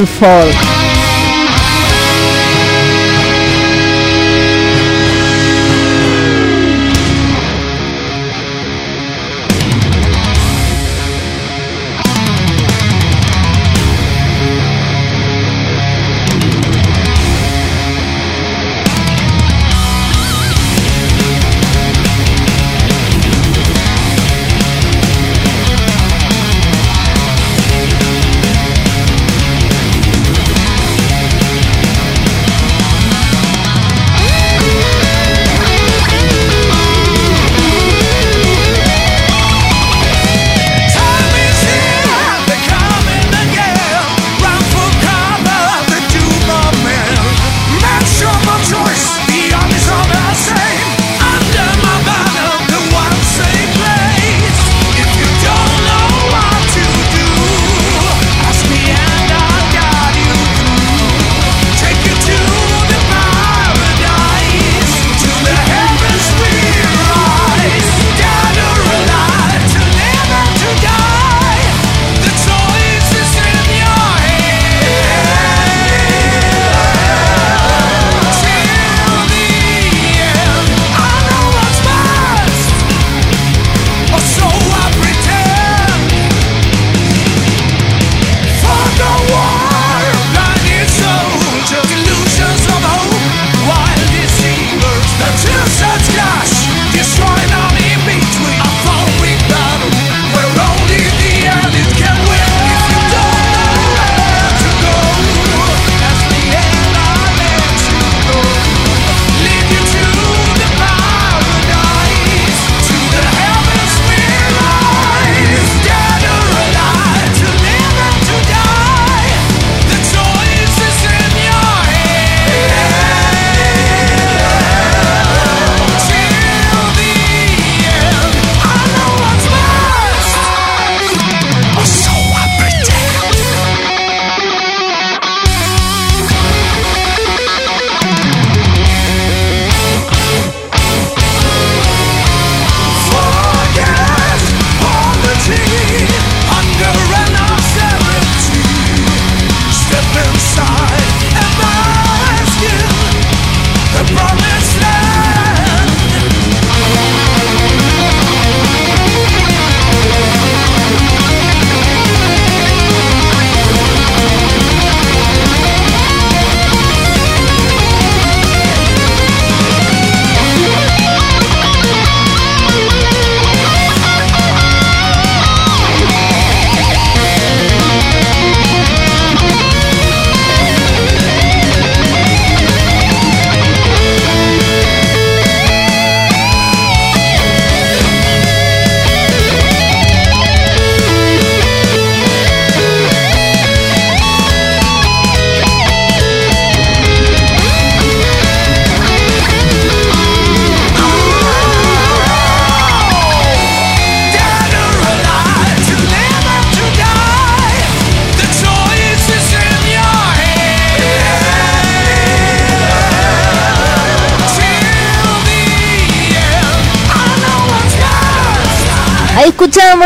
Ford. 0.06 0.89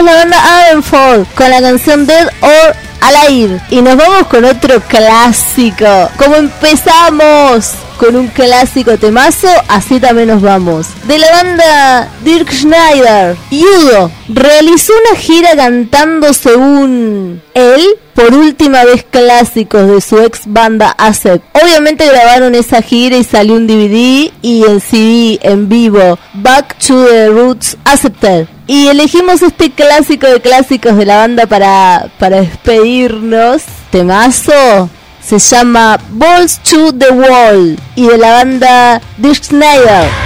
La 0.05 0.15
banda 0.15 0.67
Avenford 0.69 1.27
con 1.35 1.51
la 1.51 1.61
canción 1.61 2.07
Dead 2.07 2.29
or 2.41 2.77
Alive. 3.01 3.61
Y 3.71 3.83
nos 3.83 3.97
vamos 3.97 4.27
con 4.29 4.45
otro 4.45 4.81
clásico. 4.81 6.11
Como 6.17 6.37
empezamos 6.37 7.73
con 7.99 8.17
un 8.17 8.29
clásico 8.29 8.99
temazo, 8.99 9.49
así 9.69 10.01
también 10.01 10.29
nos 10.29 10.43
vamos. 10.43 10.89
De 11.05 11.19
la 11.19 11.31
banda 11.31 12.09
Dirk 12.23 12.51
Schneider, 12.51 13.37
Yudo, 13.51 14.11
realizó 14.29 14.93
una 15.09 15.19
gira 15.19 15.57
cantando 15.57 16.33
según 16.33 17.43
él 17.55 17.99
por 18.15 18.35
última 18.35 18.85
vez 18.85 19.05
clásicos 19.05 19.89
de 19.89 20.01
su 20.01 20.19
ex 20.19 20.43
banda 20.47 20.95
ASEP. 20.99 21.43
Obviamente 21.53 22.07
grabaron 22.07 22.55
esa 22.55 22.83
gira 22.83 23.17
y 23.17 23.25
salió 23.25 23.55
un 23.55 23.67
DVD 23.67 24.33
y 24.43 24.65
en 24.69 24.81
CD 24.81 25.39
en 25.43 25.69
vivo, 25.69 26.19
Back 26.35 26.79
to 26.79 27.05
the 27.07 27.29
Roots 27.29 27.77
Accepted. 27.85 28.47
Y 28.67 28.89
elegimos 28.89 29.43
este 29.43 29.71
clásico 29.71 30.27
de 30.27 30.41
clásicos 30.41 30.97
de 30.97 31.05
la 31.05 31.19
banda 31.19 31.47
para, 31.47 32.09
para 32.19 32.41
despedirnos. 32.41 33.63
Temazo 33.91 34.89
se 35.25 35.39
llama 35.39 35.99
Balls 36.11 36.59
to 36.59 36.93
the 36.93 37.11
Wall 37.11 37.79
y 37.97 38.07
de 38.07 38.19
la 38.19 38.33
banda 38.33 39.01
Dick 39.19 39.43
Snyder. 39.43 40.24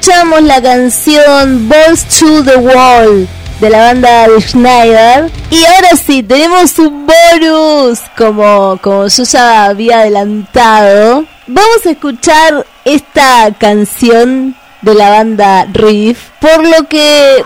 Escuchamos 0.00 0.42
la 0.42 0.62
canción 0.62 1.68
Balls 1.68 2.06
to 2.18 2.42
the 2.42 2.56
Wall 2.56 3.28
de 3.60 3.68
la 3.68 3.78
banda 3.80 4.28
de 4.28 4.40
Schneider. 4.40 5.30
Y 5.50 5.62
ahora 5.66 5.90
sí, 5.94 6.22
tenemos 6.22 6.78
un 6.78 7.06
bonus, 7.06 8.00
como, 8.16 8.78
como 8.80 9.08
yo 9.08 9.24
ya 9.24 9.66
había 9.66 10.00
adelantado. 10.00 11.26
Vamos 11.46 11.84
a 11.84 11.90
escuchar 11.90 12.66
esta 12.86 13.52
canción 13.58 14.56
de 14.80 14.94
la 14.94 15.10
banda 15.10 15.66
Riff, 15.70 16.30
por 16.40 16.66
lo 16.66 16.88
que, 16.88 17.44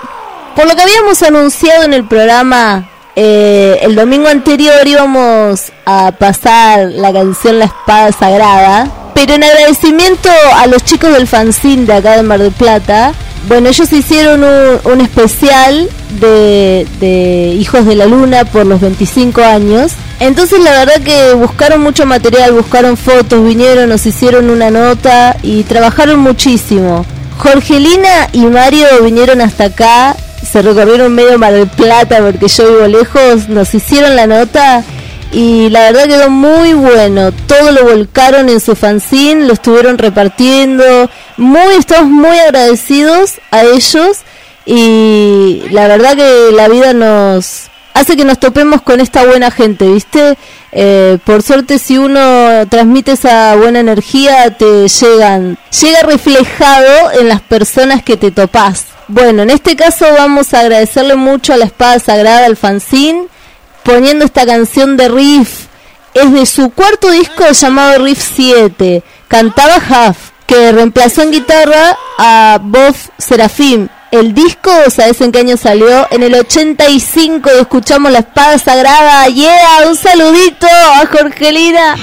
por 0.54 0.68
lo 0.68 0.76
que 0.76 0.82
habíamos 0.82 1.24
anunciado 1.24 1.82
en 1.82 1.92
el 1.92 2.04
programa 2.04 2.88
eh, 3.16 3.78
el 3.82 3.94
domingo 3.96 4.28
anterior 4.28 4.86
íbamos 4.86 5.72
a 5.86 6.12
pasar 6.12 6.88
la 6.90 7.12
canción 7.12 7.58
La 7.58 7.64
Espada 7.66 8.12
Sagrada, 8.12 8.88
pero 9.14 9.34
en 9.34 9.44
agradecimiento 9.44 10.28
a 10.56 10.66
los 10.66 10.84
chicos 10.84 11.12
del 11.12 11.26
fanzine 11.26 11.86
de 11.86 11.92
acá 11.94 12.16
de 12.16 12.22
Mar 12.22 12.40
del 12.40 12.52
Plata, 12.52 13.14
bueno, 13.48 13.68
ellos 13.68 13.92
hicieron 13.92 14.42
un, 14.84 15.00
especial 15.00 15.88
de, 16.20 16.86
de 16.98 17.56
Hijos 17.58 17.84
de 17.86 17.94
la 17.94 18.06
Luna 18.06 18.44
por 18.44 18.66
los 18.66 18.80
25 18.80 19.42
años. 19.42 19.92
Entonces 20.18 20.60
la 20.60 20.70
verdad 20.70 21.02
que 21.02 21.34
buscaron 21.34 21.82
mucho 21.82 22.06
material, 22.06 22.52
buscaron 22.52 22.96
fotos, 22.96 23.44
vinieron, 23.46 23.88
nos 23.88 24.06
hicieron 24.06 24.48
una 24.48 24.70
nota 24.70 25.36
y 25.42 25.64
trabajaron 25.64 26.20
muchísimo. 26.20 27.04
Jorgelina 27.36 28.28
y 28.32 28.46
Mario 28.46 28.86
vinieron 29.02 29.40
hasta 29.40 29.64
acá, 29.64 30.16
se 30.50 30.62
recorrieron 30.62 31.14
medio 31.14 31.38
Mar 31.38 31.52
del 31.52 31.66
Plata 31.66 32.18
porque 32.18 32.48
yo 32.48 32.72
vivo 32.72 32.86
lejos, 32.86 33.48
nos 33.48 33.74
hicieron 33.74 34.16
la 34.16 34.26
nota 34.26 34.84
y 35.34 35.68
la 35.68 35.80
verdad 35.90 36.06
quedó 36.06 36.30
muy 36.30 36.74
bueno. 36.74 37.32
Todo 37.32 37.72
lo 37.72 37.82
volcaron 37.82 38.48
en 38.48 38.60
su 38.60 38.76
fanzine, 38.76 39.46
lo 39.46 39.52
estuvieron 39.52 39.98
repartiendo. 39.98 41.10
Muy, 41.36 41.74
estamos 41.76 42.08
muy 42.08 42.38
agradecidos 42.38 43.40
a 43.50 43.64
ellos 43.64 44.18
y 44.64 45.64
la 45.70 45.88
verdad 45.88 46.14
que 46.14 46.50
la 46.52 46.68
vida 46.68 46.92
nos 46.92 47.68
hace 47.94 48.16
que 48.16 48.24
nos 48.24 48.38
topemos 48.38 48.82
con 48.82 49.00
esta 49.00 49.24
buena 49.24 49.50
gente, 49.50 49.88
¿viste? 49.88 50.38
Eh, 50.70 51.18
por 51.24 51.42
suerte 51.42 51.78
si 51.78 51.98
uno 51.98 52.66
transmite 52.68 53.12
esa 53.12 53.56
buena 53.56 53.80
energía 53.80 54.56
te 54.56 54.88
llegan, 54.88 55.58
llega 55.80 56.02
reflejado 56.02 57.12
en 57.18 57.28
las 57.28 57.40
personas 57.40 58.04
que 58.04 58.16
te 58.16 58.30
topás. 58.30 58.86
Bueno, 59.08 59.42
en 59.42 59.50
este 59.50 59.74
caso 59.74 60.06
vamos 60.16 60.54
a 60.54 60.60
agradecerle 60.60 61.16
mucho 61.16 61.52
a 61.52 61.56
la 61.56 61.66
espada 61.66 61.98
sagrada, 61.98 62.46
al 62.46 62.56
fanzine, 62.56 63.26
poniendo 63.84 64.24
esta 64.24 64.44
canción 64.46 64.96
de 64.96 65.08
Riff. 65.08 65.66
Es 66.14 66.32
de 66.32 66.46
su 66.46 66.70
cuarto 66.70 67.10
disco 67.10 67.44
llamado 67.50 68.04
Riff 68.04 68.22
7. 68.34 69.02
Cantaba 69.28 69.76
Huff, 69.76 70.30
que 70.46 70.72
reemplazó 70.72 71.22
en 71.22 71.32
guitarra 71.32 71.96
a 72.18 72.58
Bob 72.62 72.94
Serafim. 73.18 73.88
El 74.10 74.32
disco, 74.32 74.70
¿sabes 74.90 75.20
en 75.20 75.32
qué 75.32 75.40
año 75.40 75.56
salió? 75.56 76.06
En 76.10 76.22
el 76.22 76.34
85 76.34 77.50
y 77.56 77.60
escuchamos 77.60 78.12
La 78.12 78.20
Espada 78.20 78.58
Sagrada. 78.58 79.26
Yeah, 79.26 79.88
un 79.88 79.96
saludito 79.96 80.68
a 80.68 81.04
Jorgelina. 81.06 81.96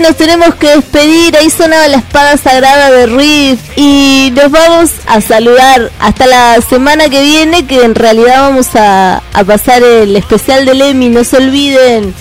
Nos 0.00 0.16
tenemos 0.16 0.54
que 0.54 0.68
despedir. 0.76 1.36
Ahí 1.36 1.50
sonaba 1.50 1.88
la 1.88 1.98
espada 1.98 2.36
sagrada 2.36 2.90
de 2.90 3.06
Riff. 3.06 3.60
Y 3.76 4.32
nos 4.34 4.50
vamos 4.50 4.90
a 5.06 5.20
saludar 5.20 5.90
hasta 6.00 6.26
la 6.26 6.60
semana 6.68 7.08
que 7.08 7.22
viene, 7.22 7.66
que 7.66 7.84
en 7.84 7.94
realidad 7.94 8.48
vamos 8.48 8.74
a, 8.74 9.22
a 9.32 9.44
pasar 9.44 9.82
el 9.82 10.16
especial 10.16 10.64
del 10.64 10.82
Emmy. 10.82 11.08
No 11.08 11.24
se 11.24 11.36
olviden. 11.36 12.14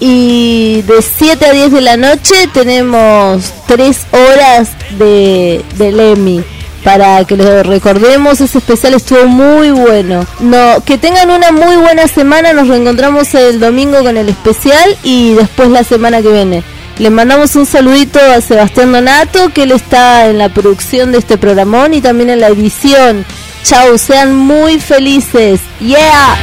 Y 0.00 0.82
de 0.82 1.00
7 1.00 1.46
a 1.46 1.52
10 1.52 1.72
de 1.72 1.80
la 1.80 1.96
noche 1.96 2.34
tenemos 2.52 3.52
3 3.66 3.98
horas 4.12 4.70
de, 4.98 5.64
del 5.76 6.00
Emmy 6.00 6.44
para 6.86 7.24
que 7.24 7.36
lo 7.36 7.64
recordemos, 7.64 8.40
ese 8.40 8.58
especial 8.58 8.94
estuvo 8.94 9.26
muy 9.26 9.72
bueno. 9.72 10.24
No, 10.38 10.84
que 10.84 10.98
tengan 10.98 11.32
una 11.32 11.50
muy 11.50 11.74
buena 11.74 12.06
semana, 12.06 12.52
nos 12.52 12.68
reencontramos 12.68 13.34
el 13.34 13.58
domingo 13.58 14.04
con 14.04 14.16
el 14.16 14.28
especial 14.28 14.96
y 15.02 15.34
después 15.34 15.68
la 15.70 15.82
semana 15.82 16.22
que 16.22 16.30
viene. 16.30 16.62
Le 16.98 17.10
mandamos 17.10 17.54
un 17.56 17.66
saludito 17.66 18.18
a 18.18 18.40
Sebastián 18.40 18.90
Donato, 18.90 19.50
que 19.52 19.64
él 19.64 19.72
está 19.72 20.28
en 20.28 20.38
la 20.38 20.48
producción 20.48 21.12
de 21.12 21.18
este 21.18 21.36
programón 21.36 21.92
y 21.92 22.00
también 22.00 22.30
en 22.30 22.40
la 22.40 22.48
edición. 22.48 23.26
Chau, 23.64 23.98
sean 23.98 24.34
muy 24.34 24.80
felices. 24.80 25.60
Yeah. 25.78 26.38